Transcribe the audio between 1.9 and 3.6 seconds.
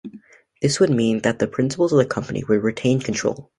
of the company would retain control.